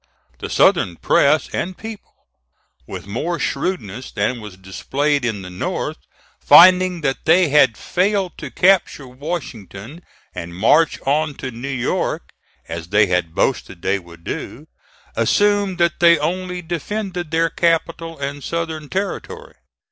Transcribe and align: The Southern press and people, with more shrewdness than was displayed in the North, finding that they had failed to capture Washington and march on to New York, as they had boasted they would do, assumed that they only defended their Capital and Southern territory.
The 0.39 0.49
Southern 0.49 0.95
press 0.95 1.47
and 1.53 1.77
people, 1.77 2.25
with 2.87 3.05
more 3.05 3.37
shrewdness 3.37 4.09
than 4.11 4.41
was 4.41 4.57
displayed 4.57 5.23
in 5.23 5.43
the 5.43 5.51
North, 5.51 5.99
finding 6.43 7.01
that 7.01 7.25
they 7.25 7.49
had 7.49 7.77
failed 7.77 8.31
to 8.39 8.49
capture 8.49 9.07
Washington 9.07 10.01
and 10.33 10.55
march 10.55 10.99
on 11.01 11.35
to 11.35 11.51
New 11.51 11.67
York, 11.67 12.23
as 12.67 12.87
they 12.87 13.05
had 13.05 13.35
boasted 13.35 13.83
they 13.83 13.99
would 13.99 14.23
do, 14.23 14.65
assumed 15.15 15.77
that 15.77 15.99
they 15.99 16.17
only 16.17 16.63
defended 16.63 17.29
their 17.29 17.51
Capital 17.51 18.17
and 18.17 18.43
Southern 18.43 18.89
territory. 18.89 19.53